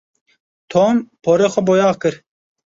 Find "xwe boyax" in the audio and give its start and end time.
1.53-1.95